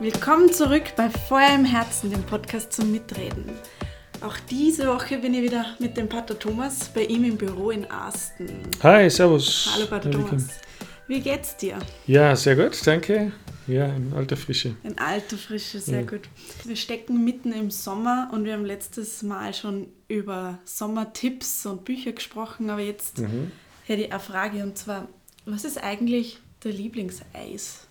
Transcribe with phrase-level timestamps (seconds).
[0.00, 3.50] Willkommen zurück bei Feuer im Herzen, dem Podcast zum Mitreden.
[4.20, 7.88] Auch diese Woche bin ich wieder mit dem Pater Thomas bei ihm im Büro in
[7.90, 8.62] Asten.
[8.82, 9.70] Hi, servus.
[9.74, 10.46] Hallo Pater Hallo, Thomas.
[11.06, 11.78] Wie geht's dir?
[12.06, 13.32] Ja, sehr gut, danke.
[13.66, 14.76] Ja, in alter Frische.
[14.82, 16.06] In alter Frische, sehr Ja.
[16.06, 16.22] gut.
[16.64, 22.12] Wir stecken mitten im Sommer und wir haben letztes Mal schon über Sommertipps und Bücher
[22.12, 23.50] gesprochen, aber jetzt Mhm.
[23.86, 25.08] hätte ich eine Frage und zwar,
[25.44, 27.86] was ist eigentlich der Lieblingseis?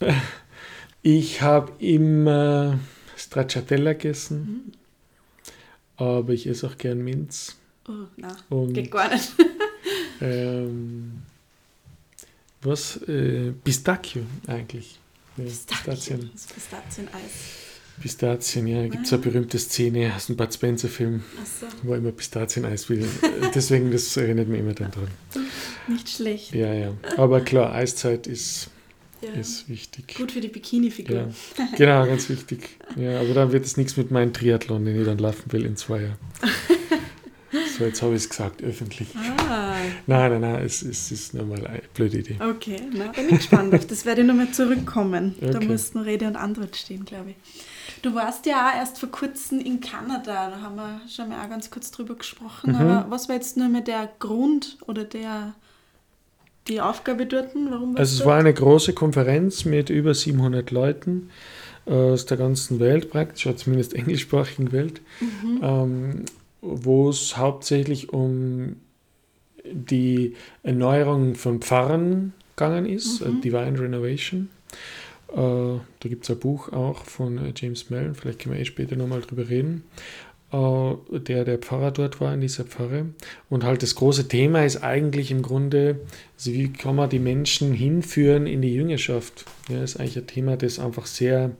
[1.06, 2.78] Ich habe immer
[3.14, 4.72] Stracciatella gegessen,
[5.98, 7.56] aber ich esse auch gern Minz.
[7.86, 9.30] Oh, nein, Und geht gar nicht.
[10.22, 11.20] ähm,
[12.62, 12.96] was?
[13.02, 14.98] Äh, Pistacchio eigentlich.
[15.36, 16.30] Ja, Pistazien.
[16.30, 17.32] Pistazieneis.
[18.00, 18.86] Pistazien, ja.
[18.88, 23.04] Gibt es eine berühmte Szene aus dem Bud Spencer-Film, Achso, wo er immer Pistazieneis will.
[23.04, 25.08] Äh, Deswegen, das erinnert mich immer dann dran.
[25.86, 26.54] nicht schlecht.
[26.54, 26.94] Ja, ja.
[27.18, 28.70] Aber klar, Eiszeit ist,
[29.24, 29.40] Ja.
[29.40, 30.14] ist wichtig.
[30.16, 31.16] Gut für die Bikini-Figur.
[31.16, 31.28] Ja,
[31.76, 32.68] genau, ganz wichtig.
[32.96, 35.76] Ja, aber dann wird es nichts mit meinem Triathlon, den ich dann laufen will in
[35.76, 36.18] zwei Jahren.
[37.78, 39.08] So, jetzt habe ich es gesagt, öffentlich.
[39.16, 39.74] Ah,
[40.08, 42.36] Nein, nein, nein, es, es ist nur mal eine blöde Idee.
[42.40, 42.80] okay.
[42.92, 44.04] Na, bin ich gespannt auf das.
[44.04, 45.34] Werde ich nochmal zurückkommen.
[45.40, 45.66] Da Okay.
[45.68, 47.36] mussten Rede und Antwort stehen, glaube ich.
[48.02, 50.50] Du warst ja auch erst vor kurzem in Kanada.
[50.50, 52.70] Da haben wir schon mal auch ganz kurz drüber gesprochen.
[52.72, 52.76] Mhm.
[52.76, 55.54] Aber was war jetzt nur mit der Grund oder der
[56.68, 57.54] die Aufgabe dort?
[57.54, 58.46] Warum Also es du war dort?
[58.46, 61.30] eine große Konferenz mit über 700 Leuten
[61.86, 65.60] aus der ganzen Welt praktisch, oder zumindest englischsprachigen Welt, Mhm.
[65.62, 66.24] ähm,
[66.62, 68.76] wo es hauptsächlich um
[69.70, 73.38] die Erneuerung von Pfarren gegangen ist, Mhm.
[73.38, 74.48] äh, Divine Renovation.
[75.32, 78.64] Äh, da gibt es ein Buch auch von äh, James Mellon, vielleicht können wir eh
[78.64, 79.84] später nochmal drüber reden,
[81.10, 83.06] der der Pfarrer dort war in dieser Pfarre.
[83.50, 86.00] Und halt das große Thema ist eigentlich im Grunde,
[86.38, 89.44] also wie kann man die Menschen hinführen in die Jüngerschaft?
[89.68, 91.50] Ja, ist eigentlich ein Thema, das einfach sehr,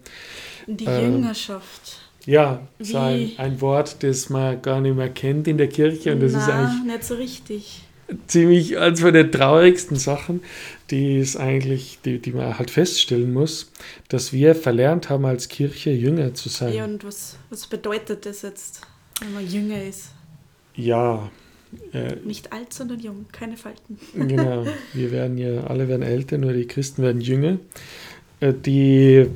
[0.67, 1.99] Die äh, Jüngerschaft.
[2.27, 6.21] ja, so ein, ein Wort, das man gar nicht mehr kennt in der Kirche und
[6.21, 7.83] das ist Na, eigentlich nicht so richtig.
[8.27, 10.43] ziemlich eines von der traurigsten Sachen,
[10.91, 13.73] die ist eigentlich, die, die man halt feststellen muss,
[14.09, 16.73] dass wir verlernt haben als Kirche Jünger zu sein.
[16.75, 18.83] Ja, und was, was bedeutet das jetzt,
[19.21, 20.11] wenn man jünger ist?
[20.75, 21.31] Ja,
[21.93, 23.99] äh, Nicht alt, sondern jung, keine Falten.
[24.15, 24.67] genau.
[24.93, 27.59] Wir werden ja, alle werden älter, nur die Christen werden jünger.
[28.41, 29.27] Äh, die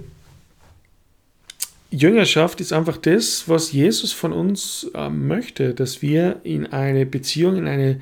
[1.91, 7.57] Jüngerschaft ist einfach das, was Jesus von uns äh, möchte, dass wir in eine Beziehung,
[7.57, 8.01] in eine,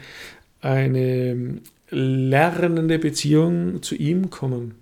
[0.61, 1.61] eine
[1.91, 4.75] lernende Beziehung zu ihm kommen.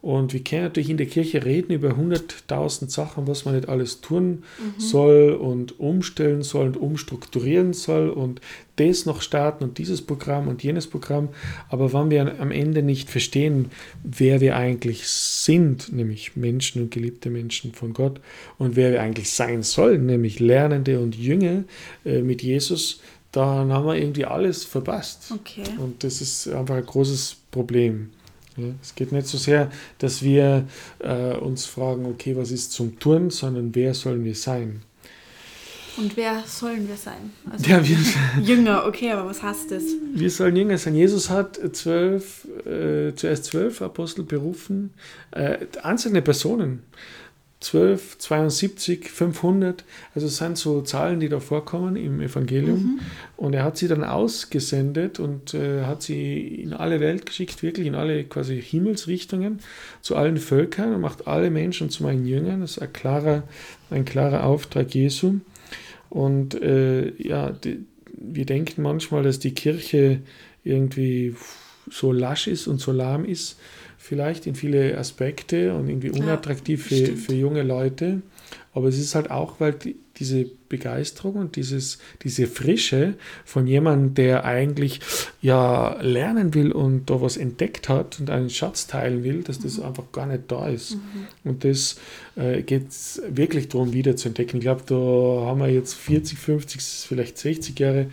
[0.00, 4.00] Und wir können natürlich in der Kirche reden über 100.000 Sachen, was man nicht alles
[4.00, 4.44] tun
[4.78, 8.40] soll und umstellen soll und umstrukturieren soll und
[8.76, 11.30] das noch starten und dieses Programm und jenes Programm.
[11.68, 13.70] Aber wenn wir am Ende nicht verstehen,
[14.04, 18.20] wer wir eigentlich sind, nämlich Menschen und geliebte Menschen von Gott
[18.56, 21.64] und wer wir eigentlich sein sollen, nämlich Lernende und Jünger
[22.04, 23.00] äh, mit Jesus,
[23.32, 25.32] dann haben wir irgendwie alles verpasst.
[25.34, 25.64] Okay.
[25.78, 28.10] Und das ist einfach ein großes Problem.
[28.82, 30.66] Es geht nicht so sehr, dass wir
[31.00, 34.82] äh, uns fragen, okay, was ist zum Tun, sondern wer sollen wir sein?
[35.98, 37.32] Und wer sollen wir sein?
[37.50, 37.96] Also Ja, wir,
[38.42, 39.82] Jünger, okay, aber was heißt das?
[40.14, 40.94] wir sollen Jünger sein.
[40.94, 44.90] Jesus hat zwölf, äh, zuerst zwölf Apostel berufen,
[45.32, 46.84] äh, einzelne Personen.
[47.60, 52.78] 12, 72, 500, also es sind so Zahlen, die da vorkommen im Evangelium.
[52.78, 53.00] Mhm.
[53.36, 57.88] Und er hat sie dann ausgesendet und äh, hat sie in alle Welt geschickt, wirklich
[57.88, 59.58] in alle quasi Himmelsrichtungen,
[60.02, 62.60] zu allen Völkern und macht alle Menschen zu meinen Jüngern.
[62.60, 63.42] Das ist ein klarer,
[63.90, 65.40] ein klarer Auftrag Jesu.
[66.10, 70.20] Und äh, ja, die, wir denken manchmal, dass die Kirche
[70.62, 71.34] irgendwie
[71.90, 73.58] so lasch ist und so lahm ist,
[74.08, 77.18] vielleicht in viele Aspekte und irgendwie Ja, unattraktiv für, stimmt.
[77.20, 78.22] für junge Leute.
[78.72, 83.14] Aber es ist halt auch, weil die, diese Begeisterung und dieses, diese Frische
[83.44, 85.00] von jemandem, der eigentlich
[85.42, 89.80] ja lernen will und da was entdeckt hat und einen Schatz teilen will, dass das
[89.80, 90.96] einfach gar nicht da ist.
[91.44, 91.96] Und das
[92.36, 92.86] äh, geht
[93.30, 94.58] wirklich darum, wieder zu entdecken.
[94.58, 94.94] Ich glaube, da
[95.46, 98.06] haben wir jetzt 40, 50, vielleicht 60 Jahre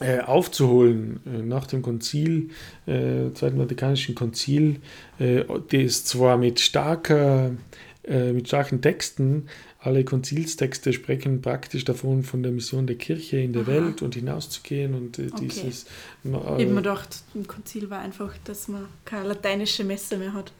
[0.00, 2.50] aufzuholen äh, nach dem Konzil,
[2.86, 4.80] äh, Zweiten Vatikanischen Konzil,
[5.18, 7.52] äh, das zwar mit starker,
[8.02, 9.46] äh, mit starken Texten,
[9.78, 13.72] alle Konzilstexte sprechen praktisch davon, von der Mission der Kirche in der Aha.
[13.72, 15.46] Welt und hinauszugehen und äh, Okay.
[15.48, 15.86] dieses.
[16.24, 20.52] Ich habe mir gedacht, im Konzil war einfach, dass man keine lateinische Messe mehr hat.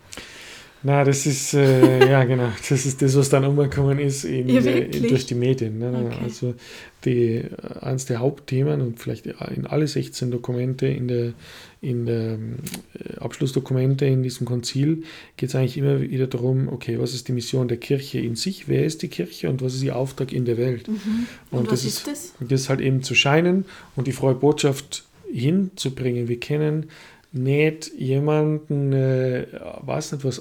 [0.86, 4.60] Na, das ist, äh, ja genau, das ist das, was dann umgekommen ist in, Ja,
[4.60, 5.78] äh, durch die Medien.
[5.78, 6.06] Ne?
[6.06, 6.18] Okay.
[6.22, 6.54] Also
[7.06, 7.48] die, äh,
[7.80, 11.32] eines der Hauptthemen und vielleicht in alle 16 Dokumente in der,
[11.80, 12.56] in der ähm,
[13.18, 15.04] Abschlussdokumente in diesem Konzil
[15.38, 18.68] geht es eigentlich immer wieder darum, okay, was ist die Mission der Kirche in sich,
[18.68, 20.86] wer ist die Kirche und was ist ihr Auftrag in der Welt?
[20.88, 21.26] Mhm.
[21.50, 22.34] Und, was ist das?
[22.40, 23.64] Und das ist halt eben zu scheinen
[23.96, 26.28] und die frohe Botschaft hinzubringen.
[26.28, 26.90] Wir kennen
[27.34, 29.46] nicht jemanden, äh,
[29.80, 30.40] weiß nicht was,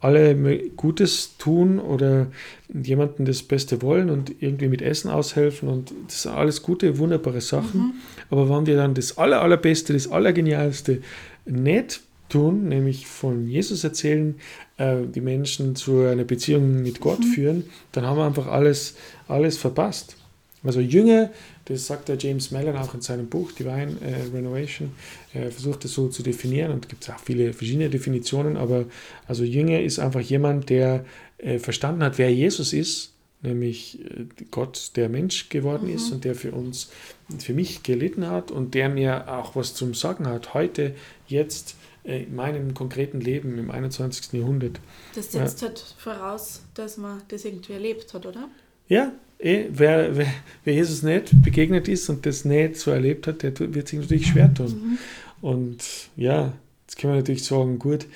[0.00, 0.34] alle
[0.76, 2.26] Gutes tun oder
[2.72, 7.40] jemanden das Beste wollen und irgendwie mit Essen aushelfen und das sind alles gute, wunderbare
[7.40, 7.80] Sachen.
[7.80, 7.92] Mhm.
[8.28, 11.02] Aber wenn wir dann das aller, allerbeste, das allergenialste
[11.46, 14.34] nicht tun, nämlich von Jesus erzählen,
[14.78, 18.96] äh, die Menschen zu einer Beziehung mit Gott führen, dann haben wir einfach alles,
[19.28, 20.16] alles verpasst.
[20.64, 21.30] Also Jünger,
[21.72, 24.92] das sagt der James Mellon auch in seinem Buch Divine äh, Renovation,
[25.32, 28.86] er versucht das so zu definieren und gibt es auch viele verschiedene Definitionen, aber
[29.26, 31.04] also Jünger ist einfach jemand, der
[31.38, 36.34] äh, verstanden hat, wer Jesus ist, nämlich äh, Gott, der Mensch geworden ist und der
[36.34, 36.90] für uns,
[37.38, 40.94] für mich gelitten hat und der mir auch was zum Sagen hat, heute,
[41.26, 44.32] jetzt, äh, in meinem konkreten Leben im 21.
[44.32, 44.80] Jahrhundert.
[45.14, 48.48] Das setzt halt voraus, dass man das irgendwie erlebt hat, oder?
[48.88, 50.26] Ja, eh, wer, wer,
[50.64, 54.26] wer Jesus nicht begegnet ist und das nicht so erlebt hat, der wird sich natürlich
[54.28, 54.98] schwer tun.
[55.40, 55.82] Und
[56.16, 56.52] ja,
[56.86, 58.06] jetzt können wir natürlich sagen, gut,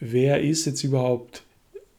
[0.00, 1.42] wer ist jetzt überhaupt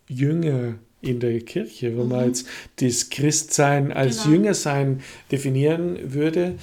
[0.07, 1.97] Jünger in der Kirche?
[1.97, 2.47] Wenn man jetzt
[2.77, 4.35] das Christsein als Genau.
[4.35, 6.55] Jüngersein definieren würde,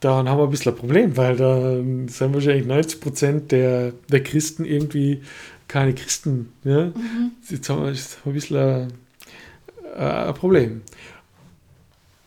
[0.00, 4.22] dann haben wir ein bisschen ein Problem, weil da sind wahrscheinlich 90 Prozent der, der
[4.22, 5.22] Christen irgendwie
[5.66, 6.52] keine Christen.
[6.64, 6.92] Ja?
[7.48, 8.92] Jetzt haben wir jetzt ein bisschen ein,
[9.96, 10.82] ein Problem.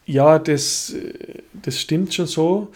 [0.05, 2.71] Ja, das, äh, das stimmt schon so.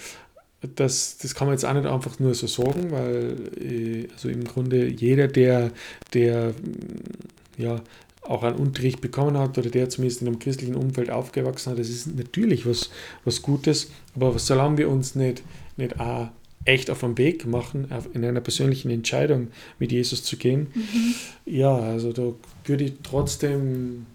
[0.75, 4.43] Das, das kann man jetzt auch nicht einfach nur so sagen, weil äh, also im
[4.45, 5.71] Grunde jeder, der,
[6.13, 7.81] der mm, ja,
[8.21, 11.89] auch einen Unterricht bekommen hat oder der zumindest in einem christlichen Umfeld aufgewachsen hat, das
[11.89, 12.89] ist natürlich was,
[13.23, 15.43] was Gutes, aber solange wir uns nicht,
[15.77, 16.29] nicht auch
[16.65, 20.67] echt auf den Weg machen, in einer persönlichen Entscheidung mit Jesus zu gehen,
[21.45, 22.33] ja, also da
[22.65, 24.07] würde ich trotzdem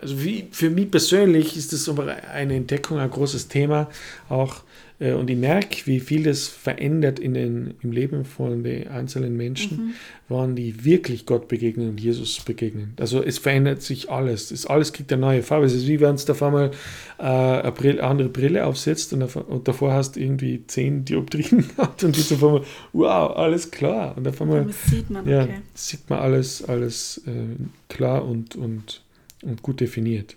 [0.00, 3.88] also wie, für mich persönlich ist das aber eine Entdeckung, ein großes Thema
[4.28, 4.62] auch.
[5.00, 9.36] äh, Und ich merke, wie viel das verändert in den, im Leben von den einzelnen
[9.36, 9.94] Menschen,
[10.28, 12.94] wann die wirklich Gott begegnen und Jesus begegnen.
[12.98, 14.50] Also es verändert sich alles.
[14.50, 15.66] Es alles kriegt eine neue Farbe.
[15.66, 16.70] Es ist wie wenn es auf einmal
[17.18, 22.02] äh, eine Brille, andere Brille aufsetzt und, und davor hast du irgendwie zehn Dioptrien gehabt
[22.04, 24.16] und jetzt auf einmal, wow, alles klar.
[24.16, 25.60] Und auf einmal Das sieht man, ja, okay.
[25.74, 27.56] sieht man alles, alles äh,
[27.88, 29.02] klar und, und,
[29.42, 30.36] und gut definiert.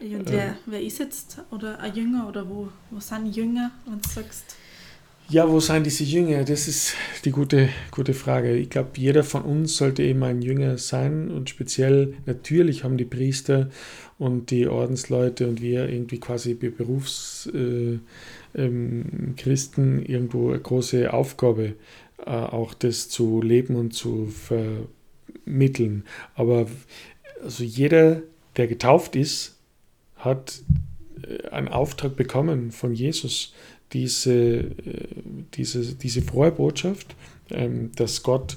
[0.00, 4.00] Ja, und wer, wer ist jetzt oder ein Jünger oder wo, wo sind Jünger, wenn
[4.00, 4.56] du sagst?
[5.28, 6.44] Ja, wo sind diese Jünger?
[6.44, 6.94] Das ist
[7.24, 8.54] die gute, gute Frage.
[8.54, 13.06] Ich glaube, jeder von uns sollte eben ein Jünger sein und speziell natürlich haben die
[13.06, 13.68] Priester
[14.18, 17.98] und die Ordensleute und wir irgendwie quasi Berufschristen
[18.54, 21.74] äh, ähm, irgendwo eine große Aufgabe,
[22.24, 26.04] äh, auch das zu leben und zu vermitteln.
[26.36, 26.68] Aber
[27.42, 28.22] also jeder,
[28.56, 29.56] der getauft ist,
[30.16, 30.60] hat
[31.22, 33.54] äh, einen Auftrag bekommen von Jesus,
[33.92, 34.72] diese, äh,
[35.54, 37.14] diese, diese frohe Botschaft,
[37.50, 38.56] ähm, dass Gott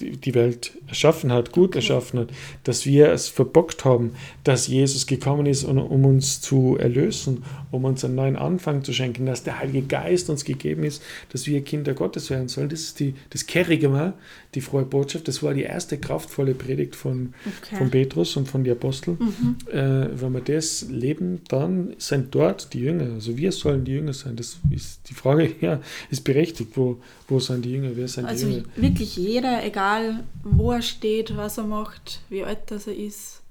[0.00, 2.28] die, die Welt erschaffen hat, gut erschaffen hat,
[2.64, 4.12] dass wir es verbockt haben,
[4.44, 9.26] dass Jesus gekommen ist, um, uns zu erlösen, um uns einen neuen Anfang zu schenken,
[9.26, 11.02] dass der Heilige Geist uns gegeben ist,
[11.32, 12.68] dass wir Kinder Gottes werden sollen.
[12.68, 14.14] Das ist die, das Kerrige mal,
[14.54, 15.28] die frohe Botschaft.
[15.28, 17.76] Das war die erste kraftvolle Predigt von, Okay.
[17.76, 19.18] von Petrus und von den Aposteln.
[19.20, 19.56] Mhm.
[19.70, 23.12] Äh, wenn wir das leben, dann sind dort die Jünger.
[23.14, 24.36] Also wir sollen die Jünger sein.
[24.36, 25.80] Das ist die Frage, ja,
[26.10, 26.76] ist berechtigt.
[26.76, 27.90] Wo, wo sind die Jünger?
[27.94, 28.64] Wer sind Also die Jünger?
[28.88, 33.42] Wirklich jeder, egal wo er steht, was er macht, wie alt das er ist.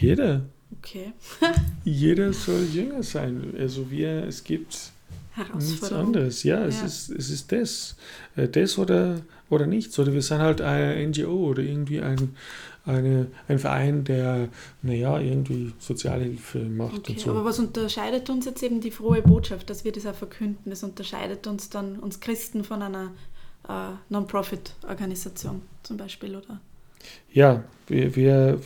[0.00, 0.42] Jeder.
[0.78, 1.12] Okay.
[1.84, 3.54] Jeder soll Jünger sein.
[3.58, 4.92] Also wir, es gibt
[5.58, 6.42] nichts anderes.
[6.42, 6.86] Ja, es, Ja.
[6.86, 7.96] Ist, es ist das.
[8.36, 9.98] Äh, Das oder, oder nichts.
[9.98, 12.36] Oder wir sind halt eine NGO oder irgendwie ein,
[12.84, 14.48] eine, ein Verein, der,
[14.82, 17.30] naja, irgendwie Sozialhilfe macht Okay, und so.
[17.30, 20.70] aber was unterscheidet uns jetzt eben die frohe Botschaft, dass wir das auch verkünden?
[20.70, 23.10] Das unterscheidet uns dann, uns Christen, von einer
[23.68, 26.60] äh, Non-Profit-Organisation zum Beispiel, oder?
[27.32, 28.60] Ja, wir, wir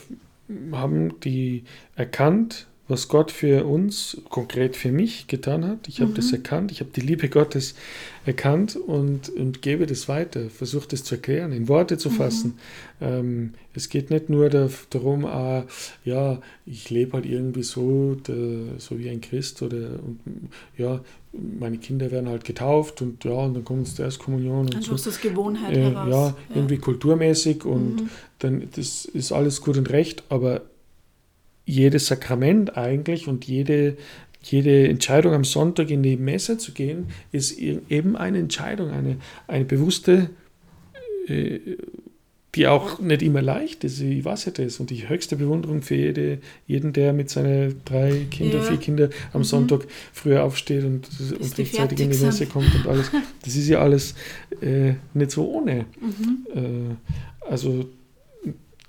[0.71, 1.63] haben die
[1.95, 5.87] erkannt, was Gott für uns, konkret für mich getan hat.
[5.87, 6.15] Ich habe mhm.
[6.15, 7.73] das erkannt, ich habe die Liebe Gottes
[8.23, 12.13] erkannt und, und gebe das weiter, versuche das zu erklären, in Worte zu mhm.
[12.13, 12.53] fassen.
[12.99, 13.05] Mhm.
[13.07, 15.65] Ähm, es geht nicht nur darum, ah,
[16.05, 20.19] ja, ich lebe halt irgendwie so, der, so wie ein Christ oder und,
[20.77, 21.01] ja,
[21.59, 24.67] meine Kinder werden halt getauft und ja, und dann kommt zur Erstkommunion.
[24.67, 25.09] Und Einfach so.
[25.09, 26.09] das Gewohnheit äh, heraus.
[26.09, 28.09] Ja, ja, irgendwie kulturmäßig und mhm.
[28.37, 30.61] dann, das ist alles gut und recht, aber
[31.65, 33.97] jedes Sakrament eigentlich und jede,
[34.41, 39.17] jede Entscheidung am Sonntag in die Messe zu gehen, ist eben eine Entscheidung, eine,
[39.47, 40.29] eine bewusste,
[41.27, 41.59] äh,
[42.55, 43.99] die auch nicht immer leicht ist.
[43.99, 44.79] Ich weiß ja das.
[44.79, 48.67] Und die höchste Bewunderung für jede, jeden, der mit seinen drei Kindern, ja.
[48.67, 49.45] vier Kindern am mhm.
[49.45, 53.09] Sonntag früher aufsteht und, und rechtzeitig in die Messe kommt und alles.
[53.43, 54.13] Das ist ja alles
[54.61, 55.85] äh, nicht so ohne.
[56.03, 56.47] Mhm.
[56.53, 57.85] Äh, also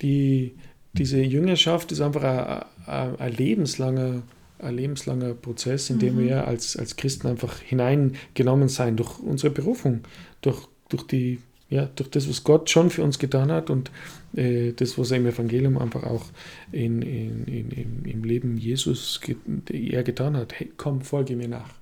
[0.01, 0.51] die
[0.97, 4.23] diese Jüngerschaft ist einfach ein, ein, lebenslanger
[4.59, 6.19] ein lebenslanger Prozess, in dem mhm.
[6.19, 10.01] wir als, als Christen einfach hineingenommen sein durch unsere Berufung,
[10.41, 13.91] durch, durch, die, ja, durch das, was Gott schon für uns getan hat und
[14.35, 16.25] äh, das, was er im Evangelium einfach auch
[16.71, 19.37] in, in, in, im, im Leben Jesus get,
[19.69, 20.53] er getan hat.
[20.57, 21.73] Hey, komm, folge mir nach.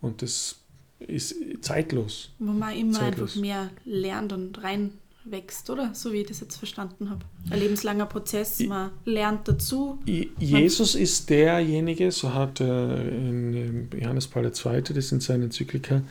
[0.00, 0.60] Und das
[1.00, 2.30] ist zeitlos.
[2.38, 3.30] Wo man immer zeitlos.
[3.30, 4.92] einfach mehr lernt und rein
[5.30, 5.94] wächst, oder?
[5.94, 7.24] So wie ich das jetzt verstanden habe.
[7.50, 9.98] Ein lebenslanger Prozess, man lernt dazu.
[10.38, 14.82] Jesus ist derjenige, so hat äh, Johannes Paul II.
[14.82, 16.02] das in seiner Enzyklika,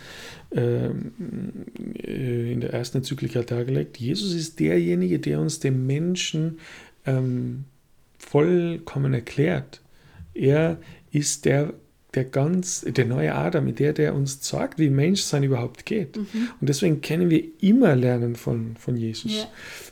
[0.51, 1.11] ähm,
[1.95, 3.97] äh, in der ersten Enzyklika dargelegt.
[3.97, 6.59] Jesus ist derjenige, der uns den Menschen
[7.05, 7.65] ähm,
[8.17, 9.81] vollkommen erklärt.
[10.33, 10.77] Er
[11.11, 11.73] ist der
[12.13, 16.17] der ganz, der neue Adam, der, der uns sagt, wie Menschsein überhaupt geht.
[16.17, 16.49] Mhm.
[16.59, 19.47] Und deswegen können wir immer lernen von, von Jesus.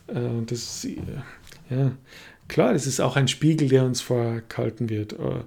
[0.08, 0.20] Ja.
[0.20, 0.98] Äh, und das ist,
[1.70, 1.92] ja,
[2.48, 5.14] klar, das ist auch ein Spiegel, der uns vorgehalten wird.
[5.14, 5.44] Äh,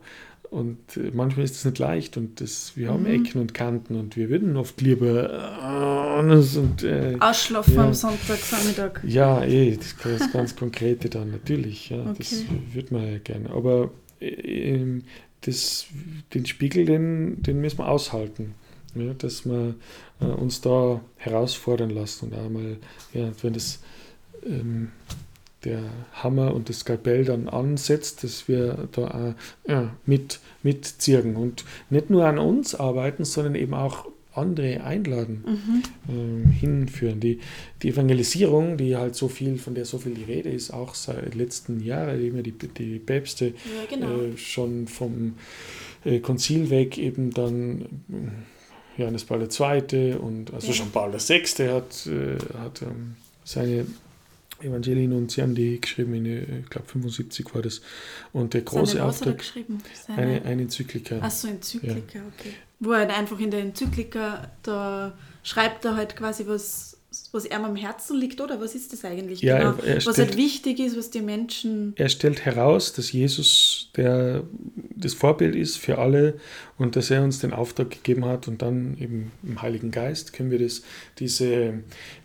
[0.50, 0.78] und
[1.12, 3.26] manchmal ist es nicht leicht und das, wir haben mhm.
[3.26, 7.84] Ecken und Kanten und wir würden oft lieber äh, und, äh, Ausschlafen ja.
[7.84, 9.00] am Sonntagvormittag.
[9.04, 11.90] Ja, eh, das, das ganz Konkrete dann natürlich.
[11.90, 12.14] Ja, okay.
[12.18, 13.50] Das würde man ja gerne.
[13.50, 15.00] Aber äh,
[15.42, 15.87] das,
[16.35, 18.54] den Spiegel, den, den müssen wir aushalten.
[18.95, 19.75] Ja, dass wir
[20.21, 22.78] äh, uns da herausfordern lassen und einmal,
[23.12, 23.80] ja, wenn das
[24.45, 24.90] ähm,
[25.64, 29.35] der Hammer und das Skalpell dann ansetzt, dass wir da
[29.66, 34.07] äh, ja, mit, mitziehen und nicht nur an uns arbeiten, sondern eben auch
[34.38, 35.83] andere einladen, mhm.
[36.09, 37.21] ähm, hinführen.
[37.21, 37.40] Die,
[37.83, 41.35] die Evangelisierung, die halt so viel, von der so viel die Rede ist, auch seit
[41.35, 43.52] letzten Jahren, die, die Päpste ja,
[43.88, 44.23] genau.
[44.23, 45.35] äh, schon vom
[46.04, 50.14] äh, Konzil weg eben dann äh, Johannes Paul II.
[50.14, 50.73] und also ja.
[50.73, 51.42] schon Paul VI.
[51.68, 53.87] hat, äh, hat ähm, seine
[54.60, 57.80] Evangelien und sie haben die geschrieben, in, äh, ich glaube 75 war das.
[58.32, 59.42] Und der große Auftrag,
[60.08, 61.18] eine, eine Enzyklika.
[61.20, 62.24] Achso, Enzyklika, ja.
[62.36, 66.97] okay wo er halt einfach in der Enzyklika, da schreibt er halt quasi, was,
[67.32, 68.60] was ihm am Herzen liegt, oder?
[68.60, 69.74] Was ist das eigentlich ja, genau?
[69.78, 71.94] Er, er was stellt, halt wichtig ist, was die Menschen.
[71.96, 74.42] Er stellt heraus, dass Jesus der,
[74.94, 76.34] das Vorbild ist für alle
[76.76, 80.50] und dass er uns den Auftrag gegeben hat und dann eben im Heiligen Geist können
[80.50, 80.82] wir das,
[81.18, 81.82] diese,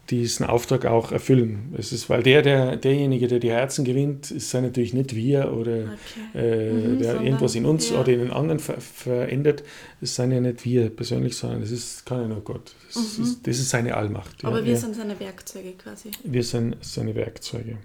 [0.10, 1.74] diesen Auftrag auch erfüllen.
[1.78, 5.54] Es ist, weil der, der, derjenige, der die Herzen gewinnt, ist ja natürlich nicht wir
[5.54, 6.36] oder okay.
[6.36, 8.02] äh, mhm, der irgendwas in uns ja.
[8.02, 9.64] oder in den anderen ver verändert.
[10.02, 12.76] Es sind ja nicht wir persönlich, sondern es ist, kann ja nur Gott.
[12.94, 13.24] Das, mhm.
[13.24, 14.44] ist, das ist, seine Allmacht.
[14.44, 16.12] Aber ja, wir sind seine Werkzeuge quasi.
[16.24, 17.78] Wir sind seine Werkzeuge.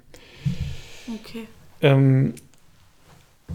[1.06, 1.46] Okay.
[1.80, 2.34] Ähm,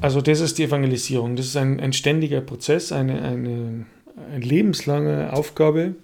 [0.02, 1.36] also das ist die Evangelisierung.
[1.36, 3.86] Das ist ein, ein ständiger Prozess, eine, eine,
[4.32, 5.96] eine lebenslange Aufgabe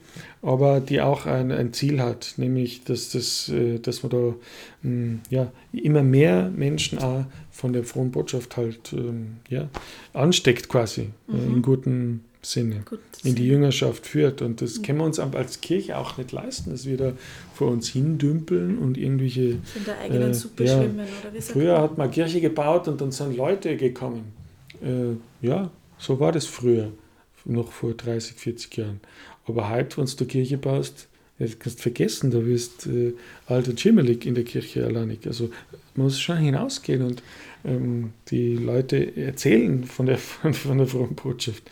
[0.41, 4.35] aber die auch ein, ein Ziel hat, nämlich dass, das, äh, dass man da
[4.83, 9.69] hm, ja, immer mehr Menschen auch von der frohen Botschaft halt ähm, ja,
[10.13, 11.55] ansteckt quasi, äh, mhm.
[11.55, 12.85] in gutem Sinne,
[13.23, 14.41] in die Jüngerschaft führt.
[14.41, 14.83] Und das mhm.
[14.83, 17.13] können wir uns als Kirche auch nicht leisten, dass wir da
[17.53, 19.41] vor uns hindümpeln und irgendwelche...
[19.41, 23.01] In der eigenen äh, Suppe ja, schwimmen, oder wie Früher hat man Kirche gebaut und
[23.01, 24.31] dann sind Leute gekommen.
[24.81, 26.93] Äh, ja, so war das früher,
[27.43, 29.01] noch vor 30, 40 Jahren.
[29.45, 31.08] Aber heute, wenn du die Kirche baust,
[31.39, 33.13] das kannst du vergessen, da wirst äh,
[33.47, 35.25] alt und schimmelig in der Kirche alleinig.
[35.25, 35.49] Also
[35.95, 37.23] man muss schon hinausgehen und
[37.65, 40.17] ähm, die Leute erzählen von der,
[40.53, 41.63] von, der frohen Botschaft.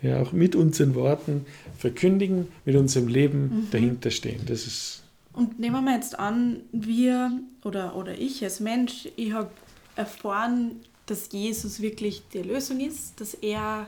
[0.00, 1.44] Ja, auch mit unseren Worten
[1.76, 3.66] verkündigen, mit unserem Leben mhm.
[3.70, 4.40] dahinter stehen.
[4.46, 7.30] Das ist und nehmen wir jetzt an, wir
[7.62, 9.50] oder, oder ich als Mensch, ich habe
[9.94, 13.86] erfahren, dass Jesus wirklich die Lösung ist, dass er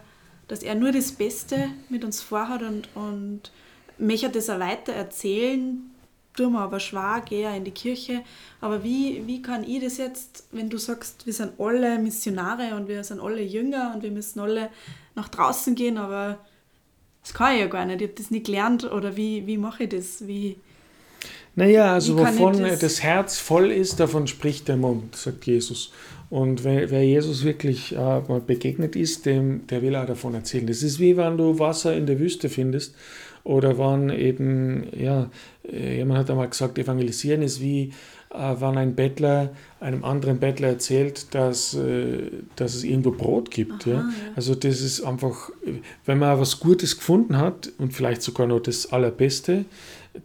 [0.51, 3.53] dass er nur das Beste mit uns vorhat und, und
[4.01, 5.91] möchte das auch weiter erzählen,
[6.35, 8.23] tue mir aber schwer, gehe in die Kirche.
[8.61, 12.89] Aber wie, wie kann ich das jetzt, wenn du sagst, wir sind alle Missionare und
[12.89, 14.71] wir sind alle Jünger und wir müssen alle
[15.15, 16.39] nach draußen gehen, aber
[17.23, 19.85] das kann ich ja gar nicht, ich habe das nicht gelernt oder wie, wie mache
[19.85, 20.27] ich das?
[20.27, 20.57] Wie,
[21.57, 25.93] naja, also wovon das, das, Herz voll ist, davon spricht der Mund, sagt Jesus.
[26.31, 30.67] Und wer, wer Jesus wirklich äh, mal begegnet ist, dem, der will auch davon erzählen.
[30.67, 32.95] Das ist wie wenn du Wasser in der Wüste findest
[33.43, 35.29] oder wann eben, ja,
[35.69, 37.93] äh, jemand hat einmal gesagt, evangelisieren ist wie,
[38.33, 43.89] äh, wann ein Bettler einem anderen Bettler erzählt, dass, äh, dass es irgendwo Brot gibt.
[43.89, 43.97] Aha, ja?
[43.97, 44.11] ja?
[44.37, 45.51] Also das ist einfach,
[46.07, 49.65] wenn man was Gutes gefunden hat und vielleicht sogar noch das Allerbeste,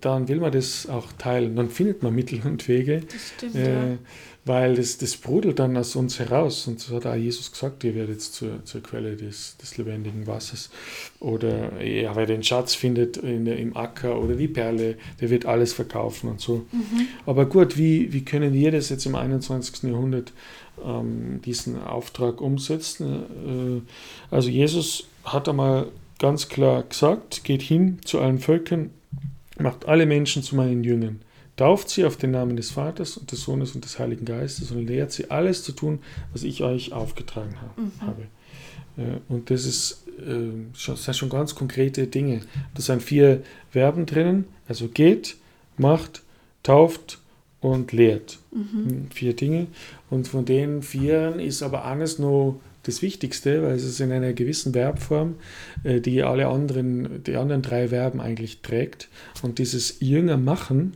[0.01, 1.55] dann will man das auch teilen.
[1.55, 3.01] Dann findet man Mittel und Wege.
[3.07, 3.97] Das stimmt, äh, ja
[4.45, 6.67] weil das, das sprudelt dann aus uns heraus.
[6.67, 10.69] Und so hat auch Jesus gesagt, ihr werdet zur, zur Quelle des, des lebendigen Wassers.
[11.19, 15.73] Oder ja, wer den Schatz findet in im Acker oder die Perle, der wird alles
[15.73, 16.65] verkaufen und so.
[16.71, 17.07] Mhm.
[17.25, 19.83] Aber gut, wie, wie können wir das jetzt im 21.
[19.89, 20.31] Jahrhundert
[20.83, 23.83] ähm, diesen Auftrag umsetzen?
[24.31, 25.87] Äh, also Jesus hat einmal
[26.19, 28.91] ganz klar gesagt, geht hin zu allen Völkern,
[29.57, 31.21] macht alle Menschen zu meinen Jüngern.
[31.57, 34.85] Tauft sie auf den Namen des Vaters und des Sohnes und des Heiligen Geistes und
[34.85, 36.00] lehrt sie alles zu tun,
[36.33, 37.55] was ich euch aufgetragen
[38.01, 38.27] habe.
[38.97, 39.21] Mhm.
[39.27, 42.41] Und das ist äh, das sind schon ganz konkrete Dinge.
[42.74, 45.35] Da sind vier Verben drinnen, also geht,
[45.77, 46.24] macht,
[46.63, 47.19] tauft
[47.62, 48.39] und lehrt.
[48.51, 48.89] Mhm.
[48.89, 49.67] Hm, vier Dinge.
[50.09, 54.33] Und von den vieren ist aber eines nur das Wichtigste, weil es ist in einer
[54.33, 55.35] gewissen Verbform,
[55.83, 59.09] äh, die alle anderen, die anderen drei Verben eigentlich trägt.
[59.41, 60.93] Und dieses Jünger machen,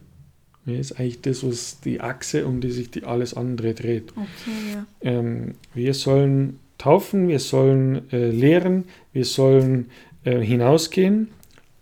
[0.70, 4.12] ja, ist eigentlich das, was die Achse, um die sich die alles andere dreht.
[4.12, 4.86] Okay, ja.
[5.02, 9.88] ähm, wir sollen taufen, wir sollen äh, lehren, wir sollen
[10.24, 11.30] äh, hinausgehen,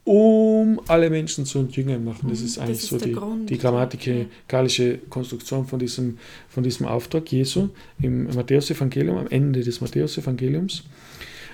[0.04, 2.30] um alle Menschen zu Jüngern machen.
[2.30, 3.50] Das mhm, ist eigentlich das ist so die, Grund.
[3.50, 6.18] die grammatikalische Konstruktion von diesem,
[6.50, 7.70] von diesem Auftrag Jesu
[8.02, 10.84] im Matthäus-Evangelium, am Ende des Matthäus-Evangeliums.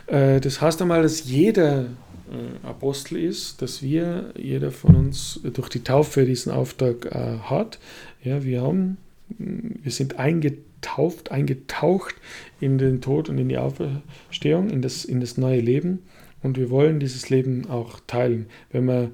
[0.07, 1.87] Das heißt einmal, dass jeder
[2.33, 7.79] äh, Apostel ist, dass wir, jeder von uns durch die Taufe diesen Auftrag äh, hat.
[8.23, 12.15] Ja, wir haben, wir sind eingetauft, eingetaucht
[12.59, 15.99] in den Tod und in die Auferstehung, in das, in das neue Leben
[16.43, 18.47] und wir wollen dieses Leben auch teilen.
[18.71, 19.11] Wenn wir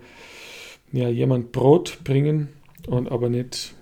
[0.91, 2.49] ja, jemand Brot bringen
[2.87, 3.73] und aber nicht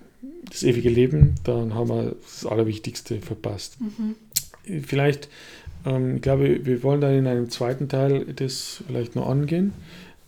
[0.50, 3.78] das ewige Leben, dann haben wir das Allerwichtigste verpasst.
[3.80, 4.82] Mhm.
[4.84, 5.28] Vielleicht
[5.84, 9.72] ähm, ich glaube, wir wollen dann in einem zweiten Teil das vielleicht noch angehen,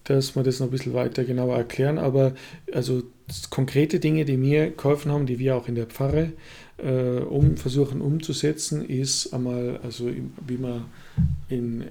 [0.05, 1.99] dass wir das noch ein bisschen weiter genauer erklären.
[1.99, 2.35] Aber
[2.73, 3.03] also
[3.51, 6.33] konkrete Dinge, die mir geholfen haben, die wir auch in der Pfarre
[6.79, 10.11] äh, um, versuchen umzusetzen, ist einmal, also
[10.47, 10.87] wie man
[11.49, 11.85] in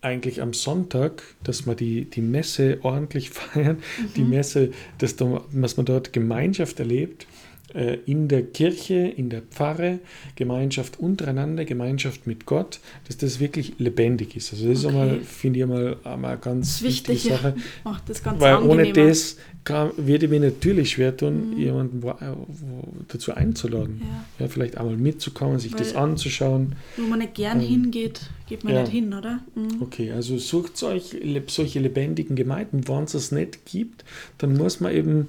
[0.00, 4.14] eigentlich am Sonntag, dass man die, die Messe ordentlich feiern, mhm.
[4.16, 7.26] die Messe, dass, da, dass man dort Gemeinschaft erlebt
[8.06, 9.98] in der Kirche, in der Pfarre,
[10.36, 14.52] Gemeinschaft untereinander, Gemeinschaft mit Gott, dass das wirklich lebendig ist.
[14.52, 14.96] Also das okay.
[14.96, 17.54] einmal, finde ich einmal, eine ganz wichtige Sache.
[17.84, 21.58] Macht das ganz weil ohne das kann, würde mir natürlich schwer tun, mhm.
[21.58, 24.02] jemanden wo, wo, dazu einzuladen.
[24.02, 24.44] Ja.
[24.44, 24.48] ja.
[24.48, 26.76] vielleicht einmal mitzukommen, sich weil, das anzuschauen.
[26.96, 28.82] Wo man nicht gern ähm, hingeht, geht man ja.
[28.82, 29.40] nicht hin, oder?
[29.54, 29.80] Mhm.
[29.80, 32.86] Okay, also sucht euch solche lebendigen Gemeinden.
[32.86, 34.04] Wenn es es nicht gibt,
[34.38, 35.28] dann muss man eben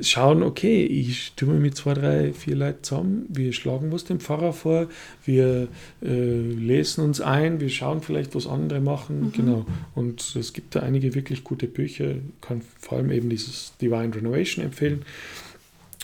[0.00, 4.20] schauen, okay, ich tue mir mit zwei, drei, vier Leuten zusammen, wir schlagen was dem
[4.20, 4.88] Pfarrer vor,
[5.24, 5.68] wir
[6.02, 9.32] äh, lesen uns ein, wir schauen vielleicht, was andere machen, mhm.
[9.32, 9.66] genau.
[9.94, 14.14] Und es gibt da einige wirklich gute Bücher, ich kann vor allem eben dieses Divine
[14.14, 15.02] Renovation empfehlen.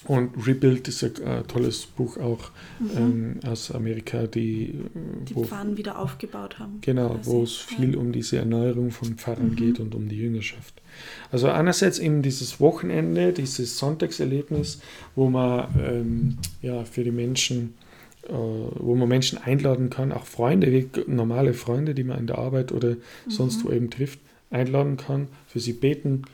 [0.04, 2.90] Und Rebuild ist ein äh, tolles Buch auch mhm.
[2.96, 4.74] ähm, aus Amerika, die,
[5.28, 6.80] die wo, Pfarren wieder aufgebaut haben.
[6.80, 8.00] Genau, wo es viel ja.
[8.00, 9.56] um diese Erneuerung von Pfarrern mhm.
[9.56, 10.82] geht und um die Jüngerschaft.
[11.30, 14.80] Also einerseits eben dieses Wochenende, dieses Sonntagserlebnis,
[15.14, 17.74] wo man ähm, ja, für die Menschen,
[18.24, 22.72] äh, wo man Menschen einladen kann, auch Freunde, normale Freunde, die man in der Arbeit
[22.72, 22.98] oder mhm.
[23.28, 24.18] sonst wo eben trifft,
[24.50, 26.32] einladen kann, für sie beten kann,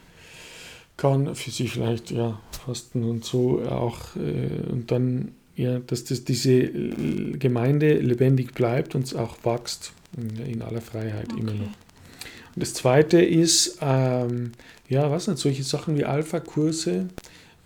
[1.35, 6.69] für sie vielleicht ja fasten und so auch äh, und dann ja, dass das, diese
[6.69, 11.41] Gemeinde lebendig bleibt und auch wächst in, in aller Freiheit okay.
[11.41, 11.67] immer noch.
[11.67, 14.53] Und das zweite ist, ähm,
[14.89, 17.09] ja, was nicht, solche Sachen wie Alpha-Kurse,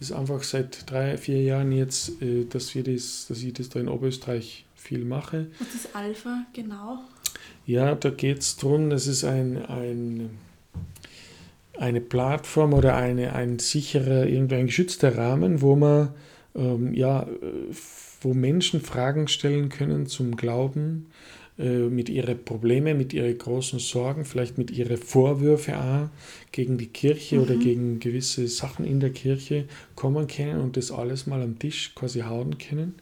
[0.01, 3.79] ist einfach seit drei, vier Jahren jetzt, äh, dass, wir das, dass ich das da
[3.79, 5.47] in Oberösterreich viel mache.
[5.59, 6.99] Was ist Alpha genau?
[7.67, 10.31] Ja, da geht es darum, das ist ein, ein,
[11.83, 16.15] eine Plattform oder eine, ein sicherer, irgendwie ein geschützter Rahmen, wo man
[16.55, 17.27] ähm, ja,
[18.21, 21.09] wo Menschen Fragen stellen können zum Glauben,
[21.59, 26.09] äh, mit ihren Problemen, mit ihren großen Sorgen, vielleicht mit ihren Vorwürfen auch
[26.51, 27.43] gegen die Kirche mhm.
[27.43, 31.95] oder gegen gewisse Sachen in der Kirche kommen können und das alles mal am Tisch
[31.95, 32.95] quasi hauen können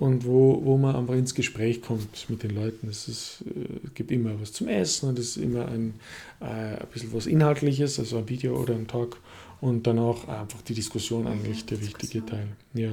[0.00, 2.88] und wo, wo man einfach ins Gespräch kommt mit den Leuten.
[2.88, 5.94] Es ist, äh, gibt immer was zum Essen und es ist immer ein,
[6.40, 9.18] äh, ein bisschen was Inhaltliches, also ein Video oder ein Talk
[9.60, 12.48] und dann auch einfach die Diskussion eigentlich der wichtige Teil.
[12.72, 12.92] Ja.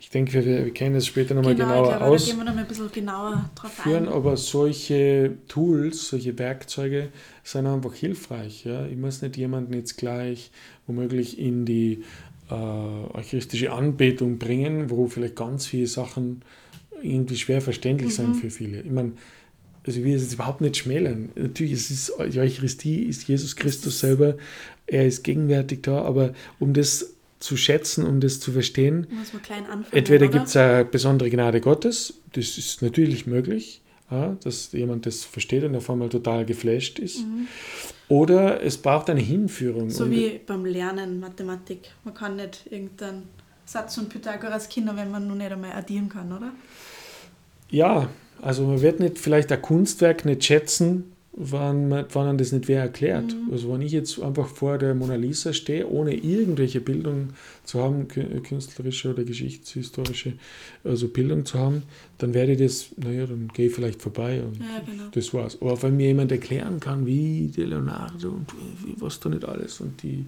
[0.00, 2.24] Ich denke, wir, wir können das später nochmal genau, genauer glaube, aus.
[2.24, 4.12] Da gehen wir noch ein bisschen genauer drauf führen, ein.
[4.12, 7.10] Aber solche Tools, solche Werkzeuge
[7.44, 8.64] sind einfach hilfreich.
[8.64, 8.86] Ja.
[8.86, 10.50] Ich muss nicht jemanden jetzt gleich
[10.88, 12.02] womöglich in die
[12.50, 16.42] eucharistische Anbetung bringen, wo vielleicht ganz viele Sachen
[17.02, 18.14] irgendwie schwer verständlich mhm.
[18.14, 18.80] sind für viele.
[18.82, 19.12] Ich meine,
[19.86, 21.30] also ich will es jetzt überhaupt nicht schmälern.
[21.34, 24.36] Natürlich, es ist, die Eucharistie ist Jesus Christus selber,
[24.86, 29.06] er ist gegenwärtig da, aber um das zu schätzen, um das zu verstehen,
[29.92, 35.64] entweder gibt es eine besondere Gnade Gottes, das ist natürlich möglich, dass jemand das versteht
[35.64, 37.20] und auf einmal total geflasht ist.
[37.20, 37.48] Mhm.
[38.10, 39.88] Oder es braucht eine Hinführung.
[39.88, 41.92] So wie beim Lernen Mathematik.
[42.02, 43.28] Man kann nicht irgendeinen
[43.64, 46.50] Satz von Pythagoras kennen, wenn man nur nicht einmal addieren kann, oder?
[47.70, 48.08] Ja,
[48.42, 52.82] also man wird nicht vielleicht ein Kunstwerk nicht schätzen, wann, wann man das nicht wer
[52.82, 53.34] erklärt.
[53.34, 53.52] Mhm.
[53.52, 57.30] Also wenn ich jetzt einfach vor der Mona Lisa stehe, ohne irgendwelche Bildung
[57.64, 60.34] zu haben, künstlerische oder geschichtshistorische
[60.84, 61.82] also Bildung zu haben,
[62.18, 65.04] dann werde ich das, naja, dann gehe ich vielleicht vorbei und ja, genau.
[65.12, 65.56] das war's.
[65.60, 68.46] Aber wenn mir jemand erklären kann, wie der Leonardo und
[69.00, 70.26] was da nicht alles und die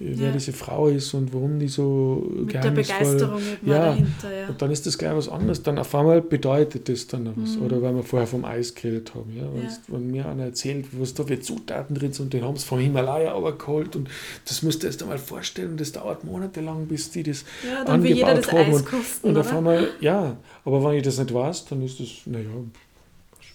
[0.00, 0.32] wer ja.
[0.32, 4.48] diese Frau ist und warum die so Mit der Begeisterung ja, dahinter, ja.
[4.48, 5.62] Und dann ist das gleich was anderes.
[5.62, 7.56] Dann auf einmal bedeutet das dann was.
[7.56, 7.62] Mhm.
[7.62, 9.30] Oder weil wir vorher vom Eis geredet haben.
[9.36, 9.42] Ja?
[9.42, 9.68] ja.
[9.88, 12.78] Wenn mir einer erzählt, was da für Zutaten drin sind und den haben sie vom
[12.78, 14.08] Himalaya aber geholt und
[14.48, 17.96] das musst du erst einmal vorstellen und das dauert monatelang, bis die das ja, dann
[17.96, 18.74] angebaut jeder das haben.
[18.74, 22.00] Eis kosten, und, und auf einmal, ja, aber wenn ich das nicht weiß, dann ist
[22.00, 22.48] das, naja,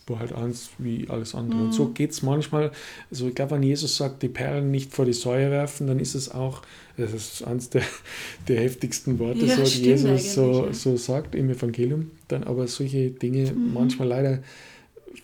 [0.08, 1.60] war halt eins wie alles andere.
[1.60, 1.66] Mhm.
[1.68, 2.72] Und so geht es manchmal,
[3.10, 6.16] also ich glaube, wenn Jesus sagt, die Perlen nicht vor die Säue werfen, dann ist
[6.16, 6.62] es auch,
[6.98, 7.82] das ist eines der,
[8.48, 10.74] der heftigsten Worte, ja, so, die Jesus so, ja.
[10.74, 12.12] so sagt im Evangelium.
[12.28, 13.74] Dann aber solche Dinge, mhm.
[13.74, 14.40] manchmal leider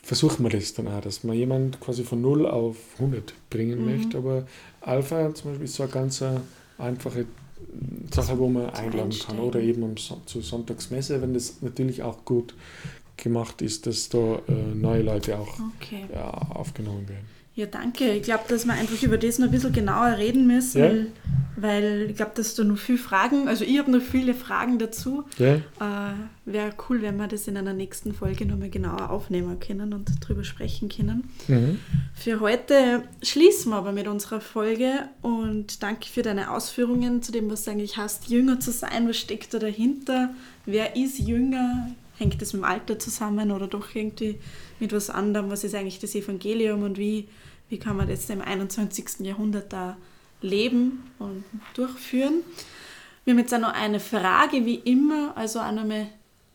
[0.03, 3.85] versucht man das dann auch, dass man jemand quasi von 0 auf 100 bringen mhm.
[3.85, 4.17] möchte.
[4.17, 4.47] Aber
[4.81, 6.23] Alpha zum Beispiel ist so eine ganz
[6.77, 7.25] einfache
[8.11, 9.39] Sache, wo man einladen kann.
[9.39, 12.53] Oder eben um, zur Sonntagsmesse, wenn das natürlich auch gut
[13.21, 16.05] gemacht ist, dass da äh, neue Leute auch okay.
[16.13, 17.41] ja, aufgenommen werden.
[17.53, 18.13] Ja, danke.
[18.13, 20.85] Ich glaube, dass wir einfach über das noch ein bisschen genauer reden müssen, ja.
[20.85, 21.07] weil,
[21.57, 25.25] weil ich glaube, dass da noch viele Fragen, also ich habe noch viele Fragen dazu.
[25.37, 25.55] Ja.
[25.55, 26.13] Äh,
[26.45, 30.45] Wäre cool, wenn wir das in einer nächsten Folge nochmal genauer aufnehmen können und darüber
[30.45, 31.29] sprechen können.
[31.49, 31.79] Mhm.
[32.15, 37.51] Für heute schließen wir aber mit unserer Folge und danke für deine Ausführungen zu dem,
[37.51, 39.09] was du eigentlich hast, jünger zu sein.
[39.09, 40.33] Was steckt da dahinter?
[40.65, 41.91] Wer ist jünger?
[42.21, 44.39] Hängt das mit dem Alter zusammen oder doch irgendwie
[44.79, 45.49] mit was anderem?
[45.49, 47.27] Was ist eigentlich das Evangelium und wie,
[47.67, 49.19] wie kann man das im 21.
[49.21, 49.97] Jahrhundert da
[50.41, 52.43] leben und durchführen?
[53.25, 56.07] Wir haben jetzt auch noch eine Frage, wie immer, also auch nochmal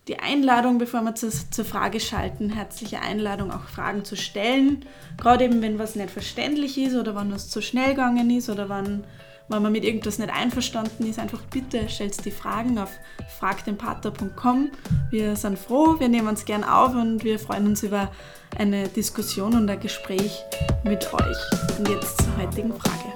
[0.08, 4.84] die Einladung, bevor wir zur, zur Frage schalten, herzliche Einladung, auch Fragen zu stellen.
[5.16, 8.68] Gerade eben, wenn was nicht verständlich ist oder wenn was zu schnell gegangen ist oder
[8.68, 9.04] wenn
[9.48, 12.90] wenn man mit irgendwas nicht einverstanden ist, einfach bitte stellt die Fragen auf
[13.38, 14.72] fragdenpater.com.
[15.10, 18.10] Wir sind froh, wir nehmen uns gern auf und wir freuen uns über
[18.58, 20.42] eine Diskussion und ein Gespräch
[20.82, 21.36] mit euch.
[21.78, 23.12] Und jetzt zur heutigen Frage.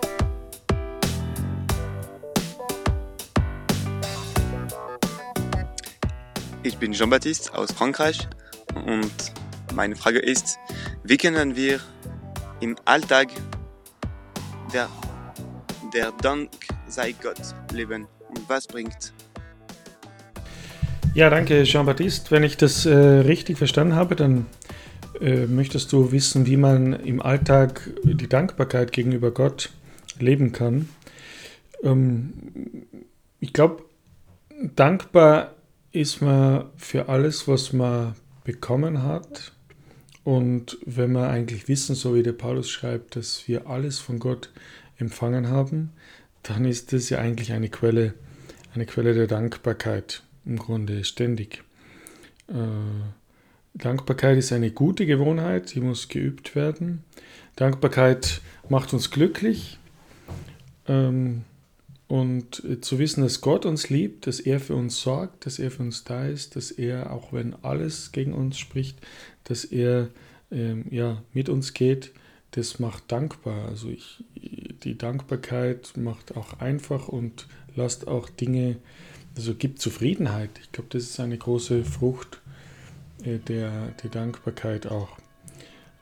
[6.63, 8.29] Ich bin Jean-Baptiste aus Frankreich
[8.87, 9.11] und
[9.75, 10.59] meine Frage ist,
[11.03, 11.81] wie können wir
[12.61, 13.31] im Alltag
[14.73, 14.89] der
[15.93, 16.51] der Dank
[16.89, 17.41] sei Gott
[17.73, 18.07] leben.
[18.29, 19.13] Und was bringt?
[21.15, 22.31] Ja, danke, Jean-Baptiste.
[22.31, 24.47] Wenn ich das äh, richtig verstanden habe, dann
[25.21, 29.71] äh, möchtest du wissen, wie man im Alltag die Dankbarkeit gegenüber Gott
[30.19, 30.89] leben kann.
[31.83, 32.33] Ähm,
[33.41, 33.85] ich glaube,
[34.77, 35.55] dankbar
[35.91, 39.53] ist man für alles, was man bekommen hat.
[40.23, 44.51] Und wenn wir eigentlich wissen, so wie der Paulus schreibt, dass wir alles von Gott
[45.01, 45.93] empfangen haben,
[46.43, 48.15] dann ist das ja eigentlich eine Quelle,
[48.75, 51.63] eine Quelle der Dankbarkeit im Grunde ständig.
[52.49, 52.55] Äh,
[53.75, 57.05] Dankbarkeit ist eine gute Gewohnheit, die muss geübt werden.
[57.57, 59.79] Dankbarkeit macht uns glücklich.
[60.87, 61.43] Ähm,
[62.09, 65.85] und zu wissen, dass Gott uns liebt, dass er für uns sorgt, dass er für
[65.85, 68.99] uns da ist, dass er, auch wenn alles gegen uns spricht,
[69.45, 70.09] dass er
[70.51, 72.11] ähm, ja, mit uns geht,
[72.53, 73.69] das macht dankbar.
[73.69, 74.25] Also ich,
[74.83, 78.77] die Dankbarkeit macht auch einfach und lasst auch Dinge,
[79.37, 80.51] also gibt Zufriedenheit.
[80.63, 82.41] Ich glaube, das ist eine große Frucht
[83.25, 85.17] äh, der, der Dankbarkeit auch.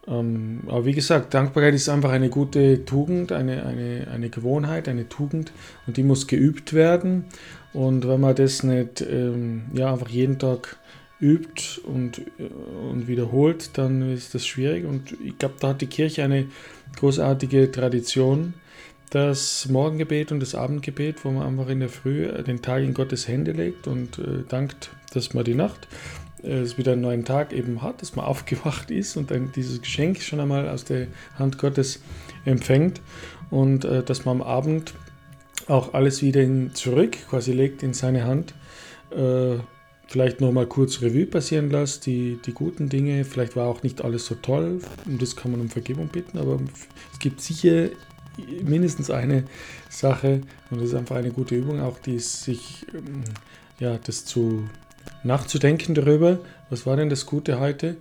[0.06, 5.08] Ähm, aber wie gesagt, Dankbarkeit ist einfach eine gute Tugend, eine, eine, eine Gewohnheit, eine
[5.08, 5.52] Tugend
[5.86, 7.24] und die muss geübt werden.
[7.74, 10.78] Und wenn man das nicht ähm, ja, einfach jeden Tag
[11.20, 12.44] übt und, äh,
[12.90, 14.84] und wiederholt, dann ist das schwierig.
[14.84, 16.46] Und ich glaube, da hat die Kirche eine
[16.96, 18.54] großartige Tradition,
[19.10, 23.26] das Morgengebet und das Abendgebet, wo man einfach in der Früh den Tag in Gottes
[23.26, 25.88] Hände legt und äh, dankt, dass man die Nacht
[26.42, 29.80] äh, es wieder einen neuen Tag eben hat, dass man aufgewacht ist und dann dieses
[29.80, 31.06] Geschenk schon einmal aus der
[31.38, 32.02] Hand Gottes
[32.44, 33.00] empfängt
[33.50, 34.94] und äh, dass man am Abend
[35.66, 38.54] auch alles wieder in, zurück quasi legt in seine Hand.
[40.10, 43.26] Vielleicht nochmal kurz Revue passieren lässt, die, die guten Dinge.
[43.26, 46.58] Vielleicht war auch nicht alles so toll und das kann man um Vergebung bitten, aber
[47.12, 47.90] es gibt sicher
[48.62, 49.44] mindestens eine
[49.90, 50.40] Sache
[50.70, 53.22] und das ist einfach eine gute Übung, auch die sich, ähm,
[53.80, 54.66] ja, das zu
[55.24, 56.38] nachzudenken darüber,
[56.70, 57.96] was war denn das Gute heute,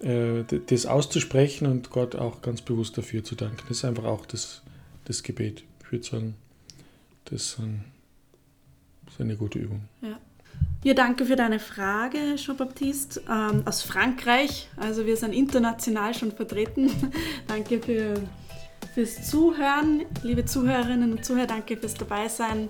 [0.00, 3.62] äh, das auszusprechen und Gott auch ganz bewusst dafür zu danken.
[3.68, 4.60] Das ist einfach auch das,
[5.06, 5.64] das Gebet.
[5.84, 6.34] Ich würde sagen,
[7.24, 7.56] das
[9.08, 9.88] ist eine gute Übung.
[10.02, 10.18] Ja.
[10.84, 13.20] Ja, danke für deine Frage, Jean-Baptiste.
[13.28, 16.90] Ähm, aus Frankreich, also wir sind international schon vertreten.
[17.48, 18.14] danke für,
[18.94, 22.68] fürs Zuhören, liebe Zuhörerinnen und Zuhörer, danke fürs Dabeisein.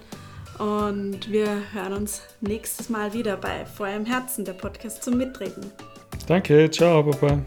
[0.59, 5.71] Und wir hören uns nächstes Mal wieder bei Feuer im Herzen, der Podcast zum Mitreden.
[6.27, 7.43] Danke, ciao, Papa.